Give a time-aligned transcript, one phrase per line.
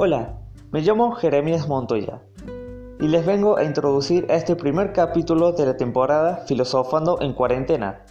[0.00, 0.38] Hola,
[0.70, 2.22] me llamo Jeremías Montoya
[3.00, 8.04] y les vengo a introducir este primer capítulo de la temporada Filosofando en Cuarentena,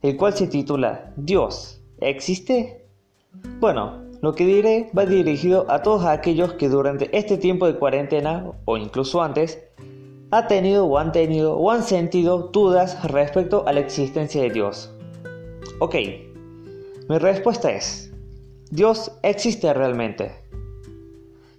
[0.00, 2.86] el cual se titula ¿Dios existe?
[3.60, 8.50] Bueno, lo que diré va dirigido a todos aquellos que durante este tiempo de cuarentena,
[8.64, 9.62] o incluso antes,
[10.30, 14.94] ha tenido o han tenido o han sentido dudas respecto a la existencia de Dios.
[15.78, 15.94] Ok,
[17.06, 18.10] mi respuesta es,
[18.70, 20.42] Dios existe realmente.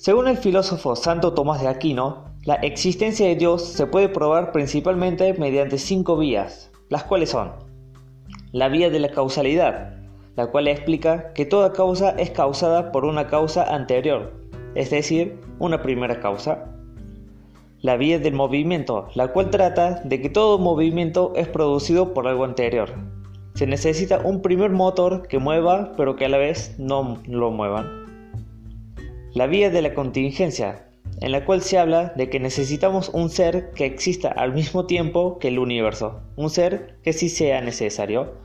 [0.06, 5.34] Según el filósofo Santo Tomás de Aquino, la existencia de Dios se puede probar principalmente
[5.34, 7.54] mediante cinco vías, las cuales son
[8.52, 9.96] la vía de la causalidad,
[10.36, 14.32] la cual explica que toda causa es causada por una causa anterior,
[14.76, 16.66] es decir, una primera causa.
[17.82, 22.46] La vía del movimiento, la cual trata de que todo movimiento es producido por algo
[22.46, 22.94] anterior.
[23.56, 28.05] Se necesita un primer motor que mueva, pero que a la vez no lo muevan
[29.36, 30.88] la vía de la contingencia,
[31.20, 35.40] en la cual se habla de que necesitamos un ser que exista al mismo tiempo
[35.40, 38.36] que el universo, un ser que sí sea necesario.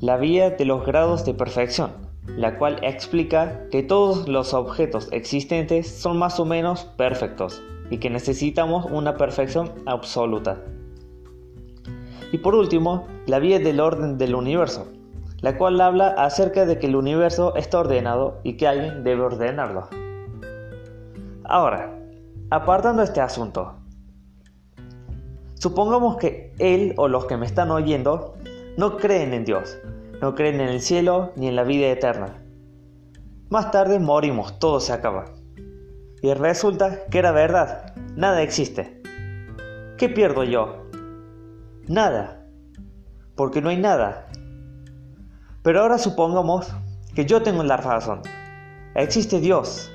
[0.00, 1.92] La vía de los grados de perfección,
[2.26, 8.10] la cual explica que todos los objetos existentes son más o menos perfectos y que
[8.10, 10.60] necesitamos una perfección absoluta.
[12.32, 14.88] Y por último, la vía del orden del universo,
[15.40, 19.88] la cual habla acerca de que el universo está ordenado y que alguien debe ordenarlo.
[21.44, 21.98] Ahora,
[22.50, 23.76] apartando este asunto,
[25.54, 28.34] supongamos que él o los que me están oyendo
[28.76, 29.78] no creen en Dios,
[30.20, 32.42] no creen en el cielo ni en la vida eterna.
[33.48, 35.26] Más tarde morimos, todo se acaba.
[36.22, 39.02] Y resulta que era verdad, nada existe.
[39.96, 40.88] ¿Qué pierdo yo?
[41.86, 42.44] Nada,
[43.36, 44.26] porque no hay nada,
[45.66, 46.72] pero ahora supongamos
[47.16, 48.22] que yo tengo la razón.
[48.94, 49.90] Existe Dios,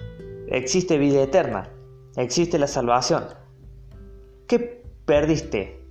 [0.47, 1.69] existe vida eterna,
[2.17, 3.23] existe la salvación.
[4.47, 5.81] ¿Qué perdiste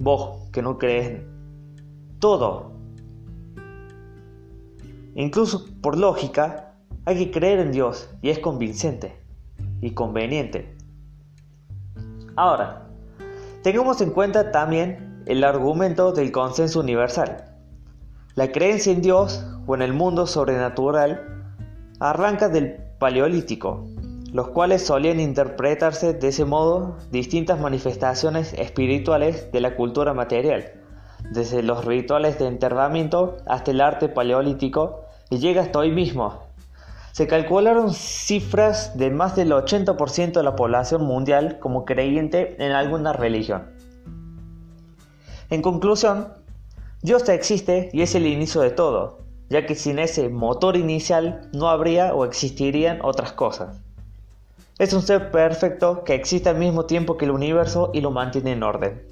[0.00, 1.20] vos que no crees?
[2.18, 2.72] Todo.
[5.14, 6.74] Incluso por lógica,
[7.04, 9.20] hay que creer en Dios y es convincente
[9.80, 10.76] y conveniente.
[12.34, 12.88] Ahora,
[13.62, 17.47] tengamos en cuenta también el argumento del consenso universal.
[18.38, 21.26] La creencia en Dios o en el mundo sobrenatural
[21.98, 23.88] arranca del Paleolítico,
[24.32, 30.70] los cuales solían interpretarse de ese modo distintas manifestaciones espirituales de la cultura material,
[31.32, 35.00] desde los rituales de enterramiento hasta el arte paleolítico
[35.30, 36.44] y llega hasta hoy mismo.
[37.10, 43.12] Se calcularon cifras de más del 80% de la población mundial como creyente en alguna
[43.12, 43.72] religión.
[45.50, 46.37] En conclusión,
[47.00, 51.68] Dios existe y es el inicio de todo, ya que sin ese motor inicial no
[51.68, 53.80] habría o existirían otras cosas.
[54.80, 58.52] Es un ser perfecto que existe al mismo tiempo que el universo y lo mantiene
[58.52, 59.02] en orden.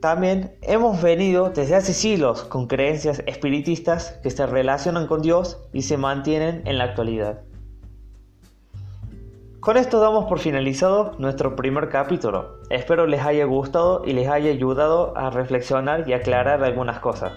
[0.00, 5.82] También hemos venido desde hace siglos con creencias espiritistas que se relacionan con Dios y
[5.82, 7.42] se mantienen en la actualidad.
[9.62, 12.58] Con esto damos por finalizado nuestro primer capítulo.
[12.68, 17.34] Espero les haya gustado y les haya ayudado a reflexionar y aclarar algunas cosas.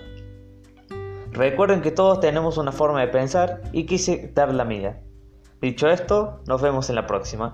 [1.31, 5.03] Recuerden que todos tenemos una forma de pensar y quise dar la mía.
[5.62, 7.53] Dicho esto, nos vemos en la próxima.